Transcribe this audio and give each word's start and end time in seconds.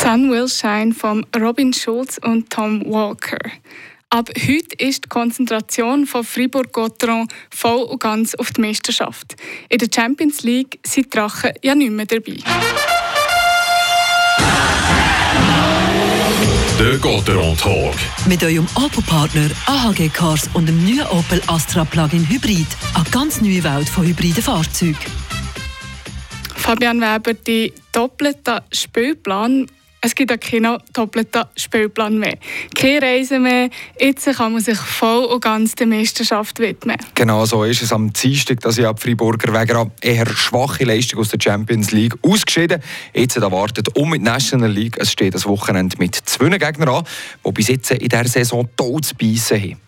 Sun 0.00 0.30
Will 0.30 0.48
Shine 0.48 0.94
von 0.94 1.26
Robin 1.36 1.72
Schulz 1.72 2.18
und 2.22 2.48
Tom 2.50 2.84
Walker. 2.86 3.38
Ab 4.10 4.30
heute 4.36 4.76
ist 4.78 5.04
die 5.04 5.08
Konzentration 5.08 6.06
von 6.06 6.22
Fribourg-Gotteron 6.22 7.26
voll 7.50 7.82
und 7.82 8.00
ganz 8.00 8.36
auf 8.36 8.52
die 8.52 8.60
Meisterschaft. 8.60 9.34
In 9.68 9.78
der 9.78 9.88
Champions 9.92 10.44
League 10.44 10.78
sind 10.86 11.06
die 11.06 11.10
Drachen 11.10 11.50
ja 11.62 11.74
nicht 11.74 11.90
mehr 11.90 12.06
dabei. 12.06 12.36
Der 16.78 16.98
Gotteron 16.98 17.56
Talk. 17.56 17.96
Mit 18.28 18.42
eurem 18.44 18.68
Opel-Partner 18.76 19.50
AHG 19.66 20.10
Cars 20.10 20.48
und 20.54 20.66
dem 20.66 20.84
neuen 20.84 21.08
Opel 21.08 21.42
Astra 21.48 21.84
Plug-in 21.84 22.26
Hybrid. 22.28 22.68
Eine 22.94 23.04
ganz 23.10 23.40
neue 23.40 23.64
Welt 23.64 23.88
von 23.88 24.06
hybriden 24.06 24.44
Fahrzeugen. 24.44 24.96
Fabian 26.54 27.00
Weber, 27.00 27.34
die 27.34 27.72
doppelte 27.92 28.62
Spielplan 28.72 29.66
es 30.00 30.14
gibt 30.14 30.32
auch 30.32 30.40
keinen 30.40 30.78
doppelten 30.92 31.44
Spielplan 31.56 32.18
mehr. 32.18 32.36
Keine 32.74 33.02
Reise 33.02 33.38
mehr. 33.38 33.68
Jetzt 33.98 34.26
kann 34.36 34.52
man 34.52 34.62
sich 34.62 34.78
voll 34.78 35.24
und 35.24 35.42
ganz 35.42 35.74
der 35.74 35.86
Meisterschaft 35.86 36.58
widmen. 36.60 36.96
Genau 37.14 37.44
so 37.44 37.64
ist 37.64 37.82
es 37.82 37.92
am 37.92 38.12
Dienstag, 38.12 38.60
dass 38.60 38.78
ich 38.78 38.86
ab 38.86 39.00
Freiburger 39.00 39.52
wegen 39.52 39.76
einer 39.76 39.90
eher 40.00 40.26
schwache 40.26 40.84
Leistung 40.84 41.20
aus 41.20 41.30
der 41.30 41.40
Champions 41.40 41.90
League 41.90 42.14
ausgeschieden. 42.22 42.82
Jetzt 43.12 43.36
erwartet 43.36 43.96
um 43.96 44.10
mit 44.10 44.22
National 44.22 44.70
League. 44.70 44.96
Es 44.98 45.12
steht 45.12 45.34
das 45.34 45.46
Wochenende 45.46 45.96
mit 45.98 46.14
zwei 46.14 46.48
Gegnern 46.48 46.88
an, 46.88 47.04
die 47.44 47.52
bis 47.52 47.68
jetzt 47.68 47.90
in 47.90 48.08
dieser 48.08 48.28
Saison 48.28 48.68
tot 48.76 49.04
zu 49.04 49.14
beißen 49.16 49.60
haben. 49.60 49.87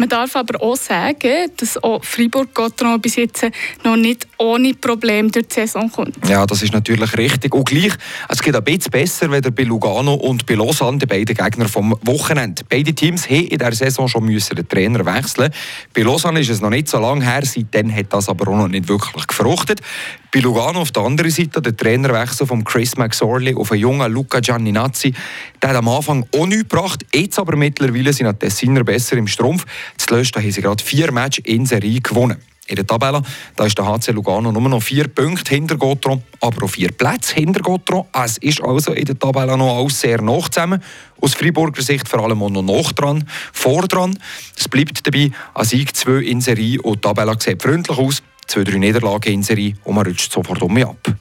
Man 0.00 0.08
darf 0.08 0.36
aber 0.36 0.62
auch 0.62 0.76
sagen, 0.76 1.50
dass 1.56 1.82
auch 1.82 2.04
Fribourg-Gotteron 2.04 3.00
bis 3.00 3.16
jetzt 3.16 3.44
noch 3.82 3.96
nicht 3.96 4.28
ohne 4.38 4.72
Probleme 4.72 5.28
durch 5.28 5.48
die 5.48 5.54
Saison 5.54 5.90
kommt. 5.90 6.16
Ja, 6.28 6.46
das 6.46 6.62
ist 6.62 6.72
natürlich 6.72 7.18
richtig. 7.18 7.52
Und 7.52 7.68
gleich, 7.68 7.94
es 8.28 8.40
geht 8.40 8.54
ein 8.54 8.62
bisschen 8.62 8.92
besser 8.92 9.28
weder 9.32 9.50
bei 9.50 9.64
Lugano 9.64 10.14
und 10.14 10.46
bei 10.46 10.54
Lausanne, 10.54 10.98
die 10.98 11.06
beiden 11.06 11.34
Gegner 11.34 11.68
vom 11.68 11.96
Wochenende. 12.02 12.62
Beide 12.68 12.94
Teams 12.94 13.28
haben 13.28 13.48
in 13.48 13.58
dieser 13.58 13.72
Saison 13.72 14.06
schon 14.06 14.24
müssen 14.24 14.54
den 14.54 14.68
Trainer 14.68 15.04
wechseln. 15.04 15.52
Bei 15.92 16.02
Lausanne 16.02 16.40
ist 16.40 16.50
es 16.50 16.60
noch 16.60 16.70
nicht 16.70 16.86
so 16.86 17.00
lange 17.00 17.24
her, 17.24 17.42
seitdem 17.44 17.92
hat 17.92 18.12
das 18.12 18.28
aber 18.28 18.52
auch 18.52 18.56
noch 18.56 18.68
nicht 18.68 18.88
wirklich 18.88 19.26
gefruchtet. 19.26 19.80
Bei 20.30 20.40
Lugano 20.40 20.82
auf 20.82 20.92
der 20.92 21.04
anderen 21.04 21.30
Seite 21.30 21.62
der 21.62 21.74
Trainerwechsel 21.76 22.46
von 22.46 22.62
Chris 22.62 22.96
McSorley 22.96 23.54
auf 23.54 23.72
einen 23.72 23.80
jungen 23.80 24.12
Luca 24.12 24.40
Gianninazzi. 24.40 25.14
Der 25.60 25.70
hat 25.70 25.76
am 25.76 25.88
Anfang 25.88 26.26
auch 26.36 26.46
nichts 26.46 26.68
gebracht, 26.68 27.04
jetzt 27.14 27.38
aber 27.38 27.56
mittlerweile 27.56 28.12
sind 28.12 28.26
die 28.26 28.46
Tessiner 28.46 28.84
besser 28.84 29.16
im 29.16 29.26
Strumpf. 29.26 29.64
Zuletzt 29.96 30.36
haben 30.36 30.50
sie 30.50 30.60
gerade 30.60 30.82
vier 30.82 31.12
Matches 31.12 31.44
in 31.44 31.66
Serie 31.66 32.00
gewonnen. 32.00 32.38
In 32.68 32.76
der 32.76 32.86
Tabelle 32.86 33.22
da 33.56 33.64
ist 33.64 33.78
der 33.78 33.86
HC 33.86 34.12
Lugano 34.12 34.52
nur 34.52 34.68
noch 34.68 34.82
vier 34.82 35.08
Punkte 35.08 35.54
hinter 35.54 35.76
Gotro, 35.76 36.22
aber 36.40 36.64
auch 36.64 36.68
vier 36.68 36.92
Plätze 36.92 37.34
hinter 37.34 37.60
Gotro. 37.60 38.08
Es 38.12 38.36
ist 38.38 38.62
also 38.62 38.92
in 38.92 39.06
der 39.06 39.18
Tabelle 39.18 39.56
noch 39.56 39.78
alles 39.78 39.98
sehr 40.00 40.20
nah 40.20 40.38
zusammen. 40.40 40.82
Aus 41.18 41.34
Freiburger 41.34 41.80
Sicht 41.80 42.06
vor 42.06 42.20
allem 42.20 42.42
auch 42.42 42.50
noch 42.50 42.62
nach 42.62 42.92
dran, 42.92 43.26
vor 43.54 43.88
dran. 43.88 44.18
Es 44.54 44.68
bleibt 44.68 45.06
dabei, 45.06 45.30
ein 45.54 45.64
Sieg 45.64 45.96
2 45.96 46.22
in 46.22 46.42
Serie 46.42 46.80
und 46.82 46.96
die 46.96 47.00
Tabelle 47.00 47.36
sieht 47.38 47.62
freundlich 47.62 47.96
aus 47.98 48.22
zwei, 48.46 48.64
drei 48.64 48.76
Niederlagen 48.76 49.32
in 49.32 49.42
Serie 49.42 49.74
und 49.84 49.94
man 49.94 50.06
rutscht 50.06 50.30
sofort 50.30 50.60
um 50.60 50.74
mich 50.74 50.86
ab. 50.86 51.14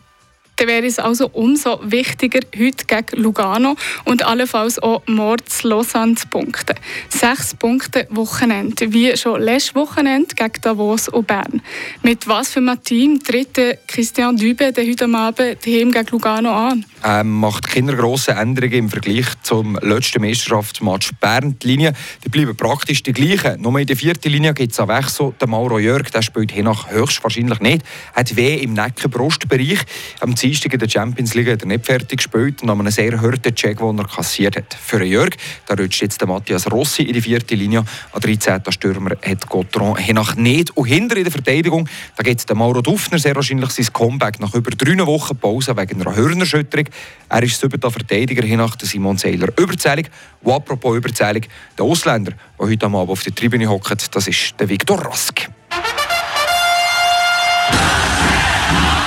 Dann 0.58 0.68
wäre 0.68 0.88
es 0.88 0.98
also 0.98 1.30
umso 1.34 1.80
wichtiger, 1.84 2.40
heute 2.58 2.86
gegen 2.88 3.22
Lugano 3.22 3.76
und 4.06 4.26
allenfalls 4.26 4.80
auch 4.80 5.04
Mords 5.06 5.62
Lausanne 5.62 6.16
zu 6.16 6.28
punkten. 6.28 6.76
Sechs 7.10 7.54
Punkte 7.54 8.08
Wochenende, 8.10 8.92
wie 8.92 9.16
schon 9.16 9.40
letztes 9.40 9.76
Wochenende 9.76 10.34
gegen 10.34 10.62
Davos 10.62 11.10
und 11.10 11.28
Bern. 11.28 11.62
Mit 12.02 12.28
was 12.28 12.50
für 12.50 12.60
einem 12.60 12.84
Team 12.84 13.24
tritt 13.24 13.60
Christian 13.88 14.36
Dübe 14.36 14.74
heute 14.76 15.06
Abend 15.06 15.62
gegen 15.62 16.06
Lugano 16.12 16.52
an? 16.52 16.86
ähm, 17.04 17.32
macht 17.40 17.68
keine 17.68 17.96
grossen 17.96 18.36
Änderungen 18.38 18.74
im 18.74 18.90
Vergleich 18.90 19.26
zum 19.44 19.78
letzten 19.82 20.22
Meisterschaftsmatch 20.22 21.12
Bern. 21.20 21.58
Die 21.62 21.68
Linien 21.68 21.96
die 22.24 22.30
bleiben 22.30 22.56
praktisch 22.56 23.04
die 23.04 23.14
gleichen. 23.14 23.62
Nur 23.62 23.80
in 23.80 23.88
der 23.88 23.96
vierten 23.96 24.32
Linie 24.32 24.54
gibt 24.54 24.74
es 24.74 24.80
einen 24.80 24.90
Wechsel. 24.90 25.34
Der 25.40 25.48
Mauro 25.48 25.80
Jörg 25.80 26.10
der 26.10 26.22
spielt 26.22 26.52
hiernach 26.52 26.90
höchstwahrscheinlich 26.90 27.60
nicht. 27.60 27.84
Er 28.14 28.22
hat 28.22 28.36
weh 28.36 28.56
im 28.56 28.74
Nacken-Brustbereich. 28.74 29.80
Am 30.20 30.36
Dienstag 30.48 30.72
in 30.72 30.80
der 30.80 30.88
Champions 30.88 31.34
League 31.34 31.50
hat 31.50 31.64
er 31.64 31.68
nicht 31.68 31.86
fertig 31.86 32.20
gespielt 32.20 32.64
und 32.64 32.70
einen 32.70 32.90
sehr 32.90 33.20
harten 33.20 33.54
Check, 33.54 33.80
den 33.80 34.00
er 34.00 34.08
kassiert 34.08 34.56
hat. 34.56 34.74
Für 34.74 35.04
Jörg 35.04 35.32
da 35.66 35.74
rutscht 35.74 36.02
jetzt 36.02 36.22
der 36.22 36.28
Matthias 36.30 36.72
Rossi 36.72 37.04
in 37.04 37.12
die 37.12 37.22
vierte 37.22 37.54
Linie. 37.54 37.84
An 38.14 38.22
13. 38.22 38.62
Stürmer 38.70 39.18
hat 39.26 39.50
Gautron 39.50 39.98
hiernach 39.98 40.38
nicht. 40.38 40.72
Und 40.78 40.86
hinter 40.86 41.18
in 41.18 41.26
der 41.26 41.34
Verteidigung 41.34 41.90
da 42.16 42.24
gibt 42.24 42.50
es 42.50 42.56
Mauro 42.56 42.82
Dufner 42.82 43.20
sehr 43.20 43.36
wahrscheinlich 43.36 43.72
sein 43.72 43.92
Comeback 43.92 44.40
nach 44.40 44.54
über 44.56 44.72
drei 44.72 44.98
Wochen 45.06 45.36
Pause 45.36 45.76
wegen 45.76 46.02
einer 46.02 46.16
Hörnerschütterung. 46.16 46.88
Er 47.28 47.44
ist 47.44 47.60
siebter 47.60 47.92
Verteidiger 47.92 48.42
der 48.42 48.70
Simon 48.84 49.18
Seiler 49.18 49.50
überzählig. 49.60 50.10
Und 50.44 50.54
apropos 50.54 50.96
überzählig, 50.96 51.50
der 51.78 51.84
Ausländer, 51.84 52.32
der 52.58 52.68
heute 52.68 52.86
Abend 52.86 53.10
auf 53.10 53.22
der 53.22 53.36
Tribüne 53.36 53.68
hockt, 53.68 54.16
das 54.16 54.30
ist 54.30 54.58
der 54.58 54.70
Viktor 54.70 55.00
Rask. 55.06 55.47